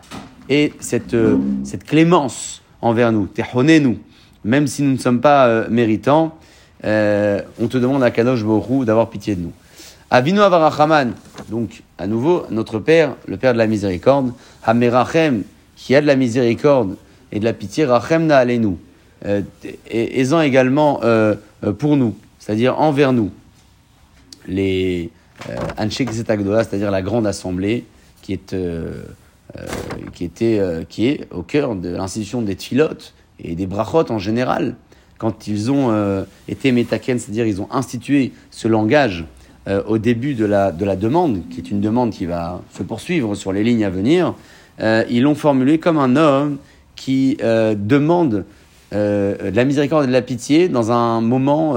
Et 0.48 0.72
cette, 0.80 1.14
euh, 1.14 1.38
cette 1.64 1.84
clémence 1.84 2.62
envers 2.80 3.12
nous, 3.12 3.26
tehonenu, 3.26 3.98
même 4.44 4.66
si 4.66 4.82
nous 4.82 4.92
ne 4.92 4.98
sommes 4.98 5.20
pas 5.20 5.46
euh, 5.48 5.66
méritants, 5.68 6.36
euh, 6.84 7.40
on 7.60 7.68
te 7.68 7.78
demande 7.78 8.02
à 8.02 8.10
Kadosh 8.10 8.44
Borou 8.44 8.84
d'avoir 8.84 9.10
pitié 9.10 9.34
de 9.34 9.42
nous. 9.42 9.52
Avinu 10.10 10.40
Avarachaman, 10.40 11.14
donc 11.50 11.82
à 11.98 12.06
nouveau 12.06 12.44
notre 12.50 12.78
Père, 12.78 13.16
le 13.26 13.36
Père 13.36 13.54
de 13.54 13.58
la 13.58 13.66
miséricorde, 13.66 14.32
Hamerachem, 14.62 15.42
qui 15.76 15.94
a 15.94 16.00
de 16.00 16.06
la 16.06 16.17
miséricorde 16.17 16.96
et 17.31 17.38
de 17.38 17.44
la 17.44 17.52
pitié, 17.52 17.84
Rachem 17.84 18.26
Na'alenu, 18.26 18.76
euh, 19.25 19.43
aisant 19.90 20.40
également 20.40 21.00
euh, 21.02 21.34
euh, 21.64 21.73
pour 21.73 21.96
nous, 21.96 22.14
c'est-à-dire 22.38 22.78
envers 22.81 23.12
nous, 23.12 23.30
les 24.47 25.11
Anshek 25.78 26.11
Zetagdola, 26.11 26.64
c'est-à-dire 26.64 26.90
la 26.90 27.02
grande 27.02 27.26
assemblée, 27.26 27.85
qui 28.23 28.33
est, 28.33 28.54
qui, 30.12 30.25
était, 30.25 30.61
qui 30.88 31.09
est 31.09 31.28
au 31.33 31.42
cœur 31.42 31.76
de 31.76 31.90
l'institution 31.90 32.42
des 32.42 32.56
Tfilotes 32.56 33.12
et 33.38 33.54
des 33.54 33.66
Brachot 33.66 34.11
en 34.11 34.18
général, 34.18 34.76
quand 35.18 35.47
ils 35.47 35.71
ont 35.71 36.25
été 36.49 36.73
métaken, 36.73 37.18
c'est-à-dire 37.18 37.47
ils 37.47 37.61
ont 37.61 37.68
institué 37.71 38.33
ce 38.50 38.66
langage 38.66 39.25
au 39.87 39.99
début 39.99 40.35
de 40.35 40.45
la, 40.45 40.73
de 40.73 40.85
la 40.85 40.97
demande, 40.97 41.42
qui 41.50 41.61
est 41.61 41.71
une 41.71 41.80
demande 41.80 42.11
qui 42.11 42.25
va 42.25 42.62
se 42.73 42.83
poursuivre 42.83 43.35
sur 43.35 43.52
les 43.52 43.62
lignes 43.62 43.85
à 43.85 43.90
venir, 43.90 44.35
euh, 44.80 45.04
ils 45.09 45.23
l'ont 45.23 45.35
formulé 45.35 45.78
comme 45.78 45.99
un 45.99 46.16
homme 46.16 46.59
qui 46.95 47.37
euh, 47.42 47.75
demande 47.76 48.45
euh, 48.92 49.50
de 49.50 49.56
la 49.56 49.64
miséricorde 49.64 50.04
et 50.04 50.06
de 50.09 50.12
la 50.12 50.23
pitié 50.23 50.68
dans 50.68 50.92
un 50.92 51.21
moment 51.21 51.75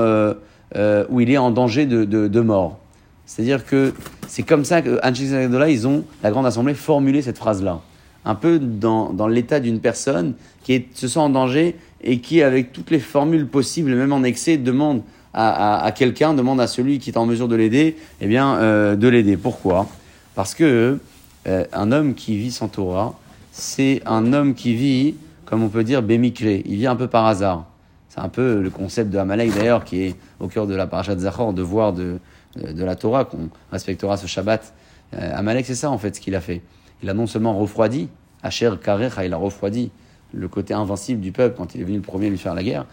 où 1.09 1.21
il 1.21 1.31
est 1.31 1.37
en 1.37 1.51
danger 1.51 1.85
de, 1.85 2.05
de, 2.05 2.41
mort. 2.41 2.79
C'est-à-dire 3.25 3.65
que 3.65 3.93
c'est 4.27 4.43
comme 4.43 4.65
ça 4.65 4.81
que 4.81 4.99
Anshik 5.03 5.29
ils 5.69 5.87
ont, 5.87 6.03
la 6.23 6.31
Grande 6.31 6.45
Assemblée, 6.45 6.73
formulé 6.73 7.21
cette 7.21 7.37
phrase-là. 7.37 7.81
Un 8.25 8.35
peu 8.35 8.59
dans, 8.59 9.11
dans 9.11 9.27
l'état 9.27 9.59
d'une 9.59 9.79
personne 9.79 10.33
qui 10.63 10.85
se 10.93 11.07
sent 11.07 11.19
en 11.19 11.29
danger 11.29 11.75
et 12.03 12.19
qui, 12.19 12.41
avec 12.41 12.73
toutes 12.73 12.91
les 12.91 12.99
formules 12.99 13.47
possibles, 13.47 13.95
même 13.95 14.13
en 14.13 14.23
excès, 14.23 14.57
demande 14.57 15.01
à, 15.33 15.83
à, 15.83 15.91
quelqu'un, 15.91 16.33
demande 16.33 16.59
à 16.59 16.67
celui 16.67 16.99
qui 16.99 17.09
est 17.11 17.17
en 17.17 17.25
mesure 17.25 17.47
de 17.47 17.55
l'aider, 17.55 17.95
eh 18.21 18.27
bien, 18.27 18.95
de 18.95 19.07
l'aider. 19.07 19.37
Pourquoi? 19.37 19.87
Parce 20.35 20.53
que 20.53 20.99
euh, 21.47 21.65
un 21.73 21.91
homme 21.91 22.13
qui 22.13 22.37
vit 22.37 22.51
sans 22.51 22.67
Torah, 22.67 23.17
c'est 23.51 24.01
un 24.05 24.33
homme 24.33 24.53
qui 24.53 24.75
vit, 24.75 25.15
comme 25.45 25.63
on 25.63 25.69
peut 25.69 25.83
dire, 25.83 26.01
bémicré. 26.01 26.63
Il 26.65 26.75
vit 26.75 26.87
un 26.87 26.95
peu 26.95 27.07
par 27.07 27.25
hasard. 27.25 27.65
C'est 28.09 28.19
un 28.19 28.29
peu 28.29 28.61
le 28.61 28.69
concept 28.69 29.09
de 29.09 29.17
Amalek 29.17 29.53
d'ailleurs, 29.53 29.83
qui 29.83 30.01
est 30.01 30.15
au 30.39 30.47
cœur 30.47 30.67
de 30.67 30.75
la 30.75 30.87
parasha 30.87 31.15
de 31.15 31.21
Zachor, 31.21 31.53
de 31.53 31.61
voir 31.61 31.93
de, 31.93 32.19
de 32.55 32.83
la 32.83 32.95
Torah 32.95 33.25
qu'on 33.25 33.49
respectera 33.71 34.17
ce 34.17 34.27
Shabbat. 34.27 34.73
Euh, 35.13 35.31
Amalek, 35.33 35.65
c'est 35.65 35.75
ça 35.75 35.89
en 35.89 35.97
fait 35.97 36.15
ce 36.15 36.21
qu'il 36.21 36.35
a 36.35 36.41
fait. 36.41 36.61
Il 37.01 37.09
a 37.09 37.13
non 37.13 37.27
seulement 37.27 37.57
refroidi, 37.57 38.09
Asher 38.43 38.71
Karecha, 38.81 39.25
il 39.25 39.33
a 39.33 39.37
refroidi 39.37 39.91
le 40.33 40.47
côté 40.47 40.73
invincible 40.73 41.21
du 41.21 41.31
peuple 41.31 41.55
quand 41.57 41.75
il 41.75 41.81
est 41.81 41.83
venu 41.83 41.97
le 41.97 42.03
premier 42.03 42.29
lui 42.29 42.37
faire 42.37 42.53
la 42.53 42.63
guerre, 42.63 42.85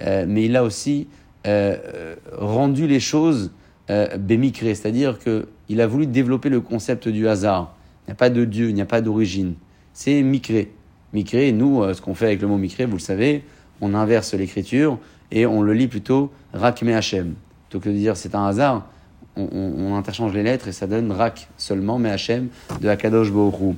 euh, 0.00 0.24
mais 0.28 0.44
il 0.44 0.56
a 0.56 0.64
aussi 0.64 1.06
euh, 1.46 2.14
rendu 2.36 2.86
les 2.86 3.00
choses 3.00 3.50
euh, 3.90 4.16
bémicrées, 4.16 4.74
c'est-à-dire 4.74 5.18
qu'il 5.18 5.80
a 5.80 5.86
voulu 5.86 6.06
développer 6.06 6.48
le 6.48 6.60
concept 6.60 7.08
du 7.08 7.28
hasard. 7.28 7.74
Il 8.06 8.10
n'y 8.10 8.12
a 8.12 8.16
pas 8.16 8.30
de 8.30 8.44
Dieu, 8.44 8.68
il 8.68 8.74
n'y 8.74 8.80
a 8.80 8.86
pas 8.86 9.00
d'origine. 9.00 9.54
C'est 9.92 10.22
micré. 10.22 10.72
Micré, 11.12 11.52
nous, 11.52 11.82
euh, 11.82 11.94
ce 11.94 12.00
qu'on 12.00 12.14
fait 12.14 12.26
avec 12.26 12.40
le 12.40 12.48
mot 12.48 12.56
micré, 12.56 12.86
vous 12.86 12.96
le 12.96 12.98
savez, 12.98 13.44
on 13.80 13.94
inverse 13.94 14.34
l'écriture 14.34 14.98
et 15.30 15.46
on 15.46 15.62
le 15.62 15.72
lit 15.74 15.88
plutôt 15.88 16.32
Rak 16.52 16.82
Me 16.82 16.94
Hachem. 16.94 17.34
Plutôt 17.68 17.84
que 17.84 17.90
de 17.90 17.94
dire 17.94 18.16
c'est 18.16 18.34
un 18.34 18.46
hasard, 18.46 18.86
on, 19.36 19.94
interchange 19.94 20.32
les 20.34 20.42
lettres 20.42 20.68
et 20.68 20.72
ça 20.72 20.86
donne 20.86 21.10
Rak 21.10 21.48
seulement 21.56 21.98
Me 21.98 22.10
Hachem 22.10 22.48
de 22.80 22.88
Akadosh 22.88 23.30
Baruch 23.30 23.76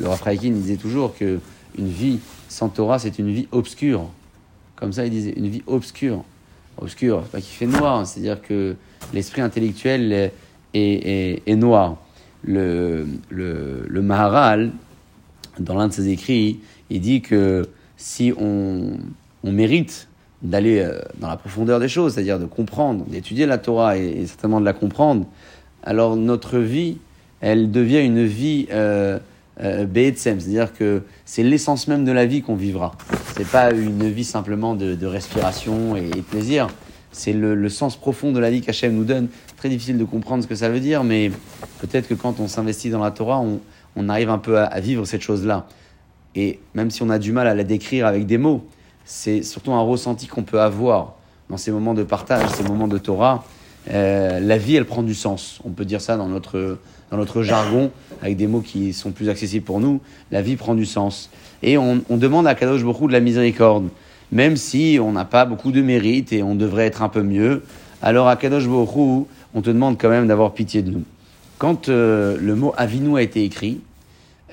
Le 0.00 0.08
Rafraïkin 0.08 0.50
disait 0.50 0.76
toujours 0.76 1.16
que 1.16 1.38
une 1.76 1.88
vie 1.88 2.20
sans 2.48 2.68
Torah, 2.68 2.98
c'est 2.98 3.18
une 3.18 3.30
vie 3.30 3.48
obscure. 3.52 4.08
Comme 4.76 4.92
ça, 4.92 5.04
il 5.04 5.10
disait 5.10 5.34
une 5.36 5.48
vie 5.48 5.62
obscure. 5.66 6.24
Obscure, 6.80 7.22
pas 7.24 7.40
qu'il 7.40 7.54
fait 7.54 7.66
noir, 7.66 8.06
c'est-à-dire 8.06 8.40
que 8.40 8.76
l'esprit 9.12 9.42
intellectuel 9.42 10.32
est 10.74 11.56
noir. 11.56 11.98
Le, 12.44 13.06
Maharal, 13.90 14.70
dans 15.58 15.74
l'un 15.74 15.88
de 15.88 15.92
ses 15.92 16.08
écrits, 16.08 16.60
il 16.90 17.00
dit 17.00 17.20
que 17.20 17.68
si 17.96 18.32
on, 18.38 18.98
mérite 19.44 20.08
d'aller 20.42 20.80
euh, 20.80 21.00
dans 21.20 21.28
la 21.28 21.36
profondeur 21.36 21.80
des 21.80 21.88
choses, 21.88 22.14
c'est-à-dire 22.14 22.38
de 22.38 22.44
comprendre, 22.44 23.04
d'étudier 23.06 23.46
la 23.46 23.58
Torah 23.58 23.96
et, 23.96 24.26
certainement 24.26 24.60
de 24.60 24.64
la 24.64 24.74
comprendre, 24.74 25.26
alors 25.82 26.16
notre 26.16 26.58
vie, 26.58 26.98
elle 27.40 27.70
devient 27.70 28.04
une 28.04 28.24
vie 28.24 28.66
euh, 28.70 29.18
euh, 29.60 29.86
c'est-à-dire 30.14 30.72
que 30.74 31.02
c'est 31.24 31.42
l'essence 31.42 31.88
même 31.88 32.04
de 32.04 32.12
la 32.12 32.26
vie 32.26 32.42
qu'on 32.42 32.54
vivra. 32.54 32.92
C'est 33.36 33.48
pas 33.48 33.72
une 33.72 34.08
vie 34.08 34.24
simplement 34.24 34.74
de, 34.74 34.94
de 34.94 35.06
respiration 35.06 35.96
et, 35.96 36.06
et 36.06 36.10
de 36.10 36.20
plaisir. 36.20 36.68
C'est 37.12 37.32
le, 37.32 37.68
sens 37.68 37.96
profond 37.96 38.32
de 38.32 38.38
la 38.38 38.50
vie 38.50 38.60
qu'Hachem 38.60 38.94
nous 38.94 39.04
donne. 39.04 39.28
Très 39.56 39.68
difficile 39.68 39.98
de 39.98 40.04
comprendre 40.04 40.42
ce 40.42 40.48
que 40.48 40.54
ça 40.54 40.68
veut 40.68 40.80
dire, 40.80 41.04
mais 41.04 41.30
peut-être 41.80 42.08
que 42.08 42.14
quand 42.14 42.40
on 42.40 42.48
s'investit 42.48 42.90
dans 42.90 43.02
la 43.02 43.10
Torah, 43.10 43.40
on, 43.40 44.08
arrive 44.08 44.30
un 44.30 44.38
peu 44.38 44.58
à, 44.58 44.78
vivre 44.80 45.04
cette 45.04 45.22
chose-là. 45.22 45.66
Et 46.36 46.60
même 46.74 46.90
si 46.90 47.02
on 47.02 47.10
a 47.10 47.18
du 47.18 47.32
mal 47.32 47.48
à 47.48 47.54
la 47.54 47.64
décrire 47.64 48.06
avec 48.06 48.26
des 48.26 48.38
mots, 48.38 48.64
c'est 49.04 49.42
surtout 49.42 49.72
un 49.72 49.80
ressenti 49.80 50.26
qu'on 50.26 50.44
peut 50.44 50.60
avoir 50.60 51.14
dans 51.50 51.56
ces 51.56 51.72
moments 51.72 51.94
de 51.94 52.04
partage, 52.04 52.48
ces 52.50 52.62
moments 52.62 52.86
de 52.86 52.98
Torah. 52.98 53.44
Euh, 53.90 54.38
la 54.38 54.58
vie, 54.58 54.76
elle 54.76 54.84
prend 54.84 55.02
du 55.02 55.14
sens. 55.14 55.60
On 55.64 55.70
peut 55.70 55.84
dire 55.84 56.00
ça 56.00 56.16
dans 56.16 56.28
notre, 56.28 56.78
dans 57.10 57.16
notre 57.16 57.42
jargon, 57.42 57.90
avec 58.22 58.36
des 58.36 58.46
mots 58.46 58.60
qui 58.60 58.92
sont 58.92 59.10
plus 59.10 59.28
accessibles 59.28 59.64
pour 59.64 59.80
nous. 59.80 60.00
La 60.30 60.42
vie 60.42 60.56
prend 60.56 60.74
du 60.74 60.86
sens. 60.86 61.30
Et 61.62 61.78
on, 61.78 62.02
on 62.08 62.16
demande 62.16 62.46
à 62.46 62.54
Kadosh 62.54 62.82
Hu 62.82 63.06
de 63.06 63.12
la 63.12 63.20
miséricorde, 63.20 63.88
même 64.32 64.56
si 64.56 64.98
on 65.02 65.12
n'a 65.12 65.24
pas 65.24 65.44
beaucoup 65.44 65.72
de 65.72 65.82
mérite 65.82 66.32
et 66.32 66.42
on 66.42 66.54
devrait 66.54 66.86
être 66.86 67.02
un 67.02 67.08
peu 67.08 67.22
mieux. 67.22 67.62
Alors 68.02 68.28
à 68.28 68.36
Kadosh 68.36 68.64
Hu, 68.64 68.68
on 69.54 69.62
te 69.62 69.70
demande 69.70 69.98
quand 69.98 70.10
même 70.10 70.26
d'avoir 70.26 70.52
pitié 70.54 70.82
de 70.82 70.90
nous. 70.90 71.04
Quand 71.58 71.88
euh, 71.88 72.36
le 72.40 72.54
mot 72.54 72.72
Avinu 72.76 73.16
a 73.16 73.22
été 73.22 73.44
écrit, 73.44 73.80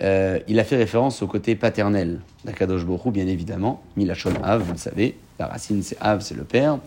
euh, 0.02 0.40
il 0.48 0.60
a 0.60 0.64
fait 0.64 0.78
référence 0.78 1.22
au 1.22 1.28
côté 1.28 1.56
paternel 1.56 2.20
d'Akadosh 2.44 2.82
Hu, 2.82 3.12
bien 3.12 3.28
évidemment. 3.28 3.84
Milachon 3.96 4.34
Av, 4.44 4.62
vous 4.62 4.74
le 4.74 4.78
savez. 4.78 5.16
La 5.40 5.48
racine, 5.48 5.84
c'est 5.84 5.98
Av, 6.02 6.22
c'est 6.22 6.36
le 6.36 6.44
père. 6.44 6.80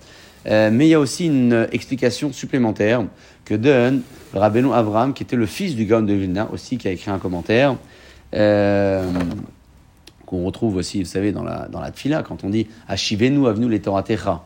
Euh, 0.47 0.71
mais 0.73 0.87
il 0.87 0.91
y 0.91 0.95
a 0.95 1.01
aussi 1.01 1.27
une 1.27 1.69
explication 1.73 2.33
supplémentaire 2.33 3.05
que 3.45 3.55
donne 3.55 4.03
Rabbeinu 4.35 4.73
Avram, 4.73 5.13
qui 5.13 5.23
était 5.23 5.37
le 5.37 5.47
fils 5.47 5.75
du 5.75 5.85
Gaon 5.85 6.03
de 6.03 6.13
Vilna, 6.13 6.49
aussi, 6.53 6.79
qui 6.79 6.89
a 6.89 6.91
écrit 6.91 7.11
un 7.11 7.19
commentaire, 7.19 7.77
qu'on 10.29 10.45
retrouve 10.45 10.77
aussi, 10.77 11.03
vous 11.03 11.09
savez, 11.09 11.33
dans 11.33 11.43
la, 11.43 11.69
dans 11.69 11.81
la 11.81 11.91
Tfila, 11.91 12.23
quand 12.23 12.45
on 12.45 12.51
dit 12.51 12.67
Ashivenu 12.87 13.47
avnu 13.47 13.67
le 13.67 13.81
Torah 13.81 14.03
Techa. 14.03 14.43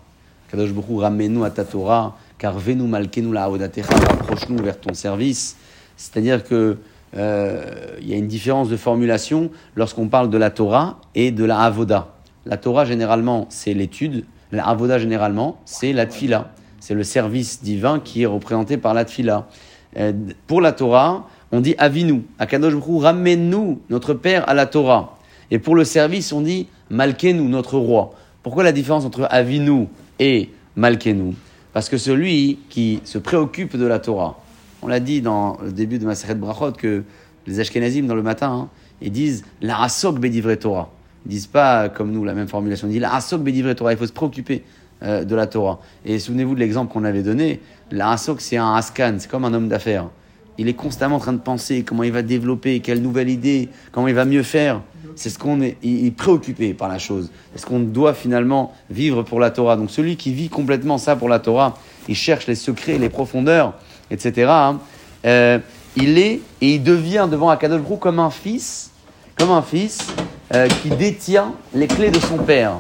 Kadosh 0.49 0.71
ramenu 0.97 1.45
à 1.45 1.51
ta 1.51 1.65
Torah, 1.65 2.17
car 2.39 2.57
venu 2.59 2.85
malkenu 2.85 3.33
la 3.33 3.49
rapproche-nous 3.49 4.62
vers 4.62 4.79
ton 4.79 4.95
service. 4.95 5.57
C'est-à-dire 5.97 6.45
que 6.45 6.79
euh, 7.17 7.97
il 8.01 8.09
y 8.09 8.12
a 8.12 8.17
une 8.17 8.29
différence 8.29 8.69
de 8.69 8.77
formulation 8.77 9.51
lorsqu'on 9.75 10.09
parle 10.09 10.31
de 10.31 10.39
la 10.39 10.51
Torah 10.51 11.01
et 11.15 11.31
de 11.31 11.45
la 11.45 11.61
Avoda. 11.61 12.15
La 12.47 12.59
Torah, 12.59 12.85
généralement, 12.85 13.47
c'est 13.49 13.75
l'étude. 13.75 14.25
La 14.53 14.69
Avoda, 14.69 14.99
généralement, 14.99 15.59
c'est 15.65 15.93
la 15.93 16.07
Tfila. 16.07 16.53
C'est 16.79 16.95
le 16.95 17.03
service 17.03 17.62
divin 17.62 17.99
qui 17.99 18.23
est 18.23 18.27
représenté 18.27 18.77
par 18.77 18.95
la 18.95 19.05
Tfila. 19.05 19.49
Euh, 19.97 20.12
pour 20.47 20.61
la 20.61 20.73
Torah, 20.73 21.27
on 21.51 21.61
dit 21.61 21.75
Avinu. 21.79 22.23
Akadosh 22.39 22.75
Baruch 22.75 23.03
ramène-nous, 23.03 23.81
notre 23.91 24.15
Père, 24.15 24.49
à 24.49 24.55
la 24.55 24.67
Torah. 24.67 25.17
Et 25.53 25.59
pour 25.59 25.77
le 25.77 25.85
service, 25.85 26.33
on 26.33 26.41
dit 26.41 26.67
Malkenu, 26.89 27.43
notre 27.43 27.77
roi. 27.77 28.15
Pourquoi 28.43 28.65
la 28.65 28.73
différence 28.73 29.05
entre 29.05 29.29
Avinu 29.31 29.87
et 30.19 30.49
Malkenu? 30.77 31.35
Parce 31.75 31.91
que 31.91 31.99
celui 31.99 32.59
qui 32.71 33.01
se 33.05 33.19
préoccupe 33.19 33.77
de 33.77 33.85
la 33.85 33.99
Torah, 33.99 34.41
on 34.81 34.87
l'a 34.87 34.99
dit 34.99 35.21
dans 35.21 35.59
le 35.63 35.71
début 35.71 35.99
de 35.99 36.07
Maseret 36.07 36.37
Brachot 36.37 36.73
que 36.73 37.05
les 37.47 37.61
Ashkenazim, 37.61 38.07
dans 38.07 38.15
le 38.15 38.23
matin, 38.23 38.51
hein, 38.51 38.69
ils 39.03 39.13
disent 39.13 39.45
la 39.61 39.83
Asok 39.83 40.19
Bedivre 40.19 40.55
Torah. 40.55 40.91
Ils 41.27 41.33
disent 41.33 41.49
pas 41.49 41.91
comme 41.91 42.13
nous 42.13 42.25
la 42.25 42.33
même 42.33 42.49
formulation. 42.49 42.89
Ils 42.89 42.93
disent 42.93 43.03
la 43.03 43.15
Asok 43.15 43.43
Bedivre 43.43 43.75
Torah. 43.75 43.93
Il 43.93 43.99
faut 43.99 44.07
se 44.07 44.13
préoccuper 44.13 44.65
euh, 45.03 45.23
de 45.23 45.37
la 45.37 45.47
Torah. 45.47 45.81
Et 46.07 46.19
souvenez-vous 46.19 46.55
de 46.55 46.61
l'exemple 46.61 46.91
qu'on 46.91 47.05
avait 47.05 47.23
donné. 47.23 47.61
La 47.91 48.13
Asok, 48.13 48.41
c'est 48.41 48.57
un 48.57 48.75
Askan, 48.75 49.17
c'est 49.19 49.31
comme 49.31 49.45
un 49.45 49.53
homme 49.53 49.69
d'affaires. 49.69 50.09
Il 50.57 50.69
est 50.69 50.75
constamment 50.75 51.17
en 51.17 51.21
train 51.21 51.35
de 51.35 51.41
penser 51.41 51.83
comment 51.83 52.05
il 52.05 52.13
va 52.13 52.23
développer, 52.23 52.81
quelle 52.81 53.03
nouvelle 53.03 53.29
idée, 53.29 53.69
comment 53.91 54.09
il 54.09 54.15
va 54.15 54.25
mieux 54.25 54.43
faire. 54.43 54.81
C'est 55.16 55.31
ce 55.31 55.38
qu'on 55.38 55.61
est, 55.61 55.76
est 55.83 56.14
préoccupé 56.16 56.75
par 56.75 56.88
la 56.88 56.99
chose. 56.99 57.31
C'est 57.52 57.62
ce 57.62 57.66
qu'on 57.66 57.81
doit 57.81 58.14
finalement 58.14 58.73
vivre 58.90 59.23
pour 59.23 59.40
la 59.40 59.50
Torah. 59.50 59.76
Donc 59.76 59.90
celui 59.90 60.16
qui 60.16 60.33
vit 60.33 60.49
complètement 60.49 60.99
ça 60.99 61.16
pour 61.16 61.28
la 61.28 61.38
Torah, 61.38 61.76
il 62.09 62.14
cherche 62.14 62.47
les 62.47 62.54
secrets, 62.54 62.99
les 62.99 63.09
profondeurs, 63.09 63.75
etc. 64.11 64.47
hein. 64.49 64.81
Euh, 65.25 65.59
il 65.97 66.19
est 66.19 66.40
et 66.61 66.75
il 66.75 66.83
devient 66.83 67.28
devant 67.31 67.50
Akadosh 67.50 67.81
Baruch 67.81 67.97
Hu 67.97 68.00
comme 68.00 68.19
un 68.19 68.31
fils, 68.31 68.90
comme 69.37 69.50
un 69.50 69.62
fils 69.62 70.07
euh, 70.54 70.66
qui 70.83 70.90
détient 70.90 71.52
les 71.75 71.87
clés 71.87 72.11
de 72.11 72.19
son 72.19 72.38
père. 72.38 72.75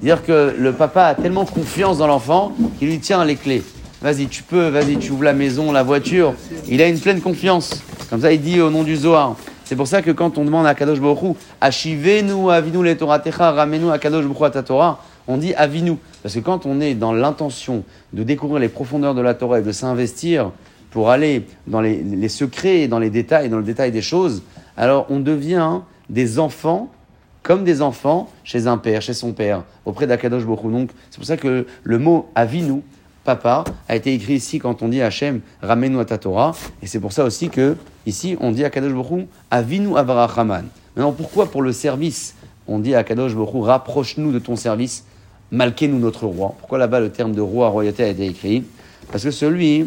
C'est-à-dire 0.00 0.24
que 0.24 0.54
le 0.58 0.72
papa 0.72 1.04
a 1.04 1.14
tellement 1.14 1.44
confiance 1.44 1.98
dans 1.98 2.06
l'enfant 2.06 2.52
qu'il 2.78 2.88
lui 2.88 2.98
tient 2.98 3.24
les 3.24 3.36
clés. 3.36 3.62
Vas-y, 4.02 4.26
tu 4.26 4.42
peux, 4.42 4.68
vas-y, 4.68 4.98
tu 4.98 5.12
ouvres 5.12 5.24
la 5.24 5.32
maison, 5.32 5.72
la 5.72 5.82
voiture. 5.82 6.34
Il 6.68 6.82
a 6.82 6.88
une 6.88 6.98
pleine 6.98 7.20
confiance. 7.20 7.82
Comme 8.10 8.20
ça, 8.20 8.30
il 8.32 8.40
dit 8.40 8.60
au 8.60 8.70
nom 8.70 8.82
du 8.82 8.94
Zohar. 8.94 9.36
C'est 9.66 9.74
pour 9.74 9.88
ça 9.88 10.00
que 10.00 10.12
quand 10.12 10.38
on 10.38 10.44
demande 10.44 10.64
à 10.64 10.76
Kadosh 10.76 11.00
Baruch 11.00 11.36
Ashivenu, 11.60 12.52
Avinu, 12.52 12.84
le 12.84 12.96
Torah 12.96 13.18
Techa, 13.18 13.50
ramenu 13.50 13.90
à 13.90 13.98
Kadosh 13.98 14.24
Baruch 14.24 14.52
ta 14.52 14.62
Torah, 14.62 15.02
on 15.26 15.38
dit 15.38 15.54
Avinu. 15.54 15.96
Parce 16.22 16.36
que 16.36 16.38
quand 16.38 16.66
on 16.66 16.80
est 16.80 16.94
dans 16.94 17.12
l'intention 17.12 17.82
de 18.12 18.22
découvrir 18.22 18.60
les 18.60 18.68
profondeurs 18.68 19.16
de 19.16 19.20
la 19.20 19.34
Torah 19.34 19.58
et 19.58 19.62
de 19.62 19.72
s'investir 19.72 20.52
pour 20.92 21.10
aller 21.10 21.46
dans 21.66 21.80
les, 21.80 21.96
les 21.96 22.28
secrets 22.28 22.82
et 22.82 22.88
dans 22.88 23.00
les 23.00 23.10
détails, 23.10 23.48
dans 23.48 23.58
le 23.58 23.64
détail 23.64 23.90
des 23.90 24.02
choses, 24.02 24.44
alors 24.76 25.06
on 25.10 25.18
devient 25.18 25.80
des 26.10 26.38
enfants 26.38 26.88
comme 27.42 27.64
des 27.64 27.82
enfants 27.82 28.30
chez 28.44 28.68
un 28.68 28.78
père, 28.78 29.02
chez 29.02 29.14
son 29.14 29.32
père, 29.32 29.64
auprès 29.84 30.06
d'Akadosh 30.06 30.44
Baruch 30.44 30.62
Hu. 30.62 30.70
Donc, 30.70 30.90
c'est 31.10 31.16
pour 31.16 31.26
ça 31.26 31.36
que 31.36 31.66
le 31.82 31.98
mot 31.98 32.28
Avinu, 32.36 32.82
papa, 33.24 33.64
a 33.88 33.96
été 33.96 34.14
écrit 34.14 34.34
ici 34.34 34.60
quand 34.60 34.82
on 34.82 34.88
dit 34.88 35.02
Hachem, 35.02 35.40
ramène-nous 35.60 35.98
à 35.98 36.04
ta 36.04 36.18
Torah. 36.18 36.54
Et 36.82 36.86
c'est 36.86 37.00
pour 37.00 37.12
ça 37.12 37.24
aussi 37.24 37.48
que, 37.48 37.76
ici, 38.06 38.36
on 38.40 38.52
dit 38.52 38.64
à 38.64 38.70
Kadosh 38.70 38.92
Baruch 38.92 39.26
Avinu 39.50 39.96
Avarachaman. 39.96 40.66
Maintenant, 40.96 41.12
pourquoi 41.12 41.50
pour 41.50 41.62
le 41.62 41.72
service, 41.72 42.34
on 42.66 42.78
dit 42.78 42.94
à 42.94 43.04
Kadosh 43.04 43.34
Baruch 43.34 43.64
rapproche-nous 43.64 44.32
de 44.32 44.38
ton 44.38 44.56
service, 44.56 45.04
malquez-nous 45.50 45.98
notre 45.98 46.26
roi 46.26 46.54
Pourquoi 46.58 46.78
là-bas 46.78 47.00
le 47.00 47.10
terme 47.10 47.32
de 47.32 47.40
roi, 47.40 47.68
royauté 47.68 48.04
a 48.04 48.08
été 48.08 48.26
écrit 48.26 48.64
Parce 49.10 49.24
que 49.24 49.30
celui 49.30 49.86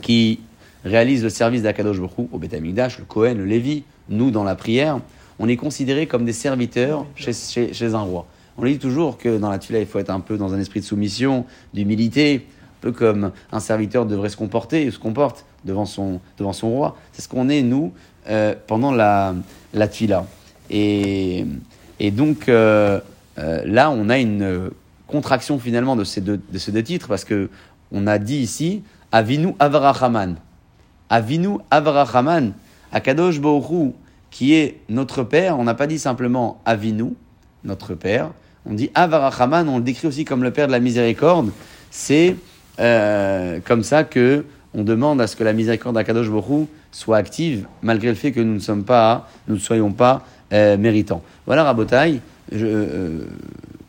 qui 0.00 0.40
réalise 0.84 1.22
le 1.22 1.30
service 1.30 1.62
d'Akadosh 1.62 1.98
Baruch 1.98 2.28
au 2.30 2.38
Beth 2.38 2.52
le 2.52 3.04
Kohen, 3.04 3.38
le 3.38 3.44
Lévi, 3.44 3.84
nous 4.08 4.30
dans 4.30 4.44
la 4.44 4.54
prière, 4.54 5.00
on 5.38 5.48
est 5.48 5.56
considéré 5.56 6.06
comme 6.06 6.24
des 6.24 6.32
serviteurs 6.32 7.06
chez, 7.16 7.32
chez, 7.32 7.72
chez 7.72 7.94
un 7.94 8.00
roi. 8.00 8.26
On 8.58 8.64
dit 8.64 8.78
toujours 8.78 9.16
que 9.16 9.38
dans 9.38 9.50
la 9.50 9.58
Tula, 9.58 9.80
il 9.80 9.86
faut 9.86 9.98
être 9.98 10.10
un 10.10 10.20
peu 10.20 10.36
dans 10.36 10.52
un 10.52 10.60
esprit 10.60 10.80
de 10.80 10.84
soumission, 10.84 11.46
d'humilité, 11.72 12.46
un 12.46 12.82
peu 12.82 12.92
comme 12.92 13.32
un 13.50 13.60
serviteur 13.60 14.04
devrait 14.06 14.28
se 14.28 14.36
comporter, 14.36 14.90
se 14.90 14.98
comporte 14.98 15.46
devant 15.64 15.86
son, 15.86 16.20
devant 16.38 16.52
son 16.52 16.70
roi. 16.70 16.96
C'est 17.12 17.22
ce 17.22 17.28
qu'on 17.28 17.48
est, 17.48 17.62
nous, 17.62 17.92
euh, 18.28 18.54
pendant 18.68 18.92
la, 18.92 19.34
la. 19.74 19.88
Et, 20.70 21.44
et 21.98 22.10
donc, 22.10 22.48
euh, 22.48 23.00
euh, 23.38 23.62
là, 23.66 23.90
on 23.90 24.08
a 24.08 24.18
une 24.18 24.70
contraction 25.08 25.58
finalement 25.58 25.96
de 25.96 26.04
ces 26.04 26.20
deux, 26.20 26.40
de 26.50 26.58
ces 26.58 26.70
deux 26.70 26.82
titres, 26.82 27.08
parce 27.08 27.24
que 27.24 27.50
on 27.90 28.06
a 28.06 28.18
dit 28.18 28.38
ici, 28.38 28.82
Avinu 29.10 29.54
Avarachaman. 29.58 30.36
Avinu 31.10 31.58
Avarachaman, 31.70 32.52
Akadosh 32.92 33.40
Baruch 33.40 33.92
qui 34.30 34.54
est 34.54 34.78
notre 34.88 35.24
Père, 35.24 35.58
on 35.58 35.64
n'a 35.64 35.74
pas 35.74 35.86
dit 35.86 35.98
simplement 35.98 36.62
Avinu, 36.64 37.12
notre 37.64 37.94
Père, 37.94 38.30
on 38.64 38.72
dit 38.72 38.90
Avarachaman, 38.94 39.68
on 39.68 39.78
le 39.78 39.84
décrit 39.84 40.06
aussi 40.08 40.24
comme 40.24 40.42
le 40.42 40.52
Père 40.52 40.68
de 40.68 40.72
la 40.72 40.80
miséricorde. 40.80 41.50
C'est 41.90 42.36
comme 42.78 43.82
ça 43.82 44.04
que 44.04 44.46
on 44.74 44.82
demande 44.82 45.20
à 45.20 45.26
ce 45.26 45.36
que 45.36 45.44
la 45.44 45.52
miséricorde 45.52 45.94
d'Akadosh 45.94 46.30
Baruch 46.30 46.68
soit 46.90 47.16
active, 47.16 47.66
malgré 47.82 48.08
le 48.08 48.14
fait 48.14 48.32
que 48.32 48.40
nous 48.40 48.54
ne 48.54 49.58
soyons 49.58 49.92
pas 49.92 50.26
euh, 50.52 50.76
méritants. 50.76 51.22
Voilà 51.46 51.64
Rabotai, 51.64 52.20
je, 52.50 52.66
euh, 52.66 53.18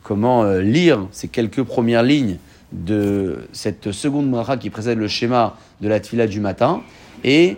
comment 0.02 0.44
lire 0.54 1.06
ces 1.12 1.28
quelques 1.28 1.62
premières 1.62 2.02
lignes 2.02 2.36
de 2.72 3.38
cette 3.52 3.92
seconde 3.92 4.30
bracha 4.30 4.56
qui 4.56 4.70
précède 4.70 4.98
le 4.98 5.08
schéma 5.08 5.56
de 5.80 5.88
la 5.88 6.00
tfila 6.00 6.26
du 6.26 6.40
matin. 6.40 6.82
Et 7.22 7.56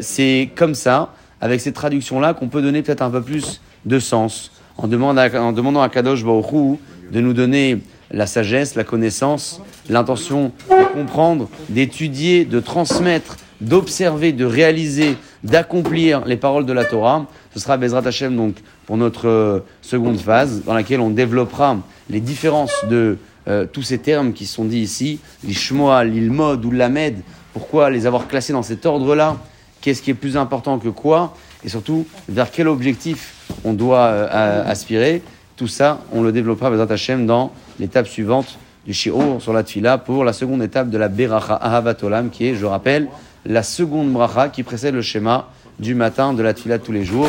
c'est 0.00 0.50
comme 0.54 0.74
ça, 0.74 1.14
avec 1.40 1.60
ces 1.60 1.72
traductions-là, 1.72 2.34
qu'on 2.34 2.48
peut 2.48 2.62
donner 2.62 2.82
peut-être 2.82 3.02
un 3.02 3.10
peu 3.10 3.22
plus 3.22 3.60
de 3.84 3.98
sens 3.98 4.52
en, 4.78 4.86
demandant 4.88 5.20
à, 5.20 5.40
en 5.40 5.52
demandant 5.52 5.82
à 5.82 5.88
Kadosh 5.88 6.24
Baruch 6.24 6.78
de 7.12 7.20
nous 7.20 7.32
donner 7.32 7.78
la 8.10 8.26
sagesse, 8.26 8.74
la 8.74 8.84
connaissance, 8.84 9.60
l'intention 9.88 10.52
de 10.68 10.92
comprendre, 10.92 11.48
d'étudier, 11.68 12.44
de 12.44 12.60
transmettre, 12.60 13.36
d'observer, 13.60 14.32
de 14.32 14.44
réaliser, 14.44 15.16
d'accomplir 15.44 16.24
les 16.26 16.36
paroles 16.36 16.66
de 16.66 16.72
la 16.72 16.84
Torah. 16.84 17.26
Ce 17.54 17.60
sera 17.60 17.76
Bezrat 17.76 18.06
Hashem 18.06 18.36
donc 18.36 18.56
pour 18.86 18.96
notre 18.96 19.28
euh, 19.28 19.60
seconde 19.80 20.18
phase 20.18 20.62
dans 20.64 20.74
laquelle 20.74 21.00
on 21.00 21.10
développera 21.10 21.78
les 22.10 22.20
différences 22.20 22.84
de 22.90 23.18
euh, 23.48 23.66
tous 23.70 23.82
ces 23.82 23.98
termes 23.98 24.32
qui 24.32 24.46
sont 24.46 24.64
dits 24.64 24.80
ici, 24.80 25.20
l'ishmoa, 25.44 26.04
l'ilmod 26.04 26.64
ou 26.64 26.70
l'amed, 26.70 27.18
pourquoi 27.52 27.90
les 27.90 28.06
avoir 28.06 28.28
classés 28.28 28.52
dans 28.52 28.62
cet 28.62 28.86
ordre-là, 28.86 29.36
qu'est-ce 29.80 30.02
qui 30.02 30.10
est 30.10 30.14
plus 30.14 30.36
important 30.36 30.78
que 30.78 30.88
quoi, 30.88 31.34
et 31.64 31.68
surtout 31.68 32.06
vers 32.28 32.50
quel 32.50 32.68
objectif 32.68 33.34
on 33.64 33.72
doit 33.72 34.06
euh, 34.06 34.64
aspirer? 34.64 35.22
Tout 35.56 35.68
ça, 35.68 36.00
on 36.12 36.22
le 36.22 36.32
développera 36.32 36.70
Bezrat 36.70 36.92
Hashem 36.92 37.26
dans 37.26 37.52
l'étape 37.78 38.06
suivante 38.06 38.58
du 38.86 38.92
Shi'ur 38.92 39.40
sur 39.40 39.52
la 39.52 39.62
Tfila 39.62 39.98
pour 39.98 40.24
la 40.24 40.32
seconde 40.32 40.62
étape 40.62 40.90
de 40.90 40.98
la 40.98 41.08
Beracha 41.08 41.54
Ahavat 41.54 41.96
Olam, 42.02 42.30
qui 42.30 42.48
est, 42.48 42.54
je 42.54 42.66
rappelle, 42.66 43.08
la 43.44 43.62
seconde 43.62 44.12
bracha 44.12 44.48
qui 44.48 44.62
précède 44.62 44.94
le 44.94 45.02
schéma 45.02 45.48
du 45.78 45.94
matin 45.94 46.32
de 46.32 46.42
la 46.42 46.54
Tfila 46.54 46.78
tous 46.78 46.92
les 46.92 47.04
jours. 47.04 47.28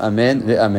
Amen 0.00 0.42
et 0.48 0.56
Amen. 0.56 0.76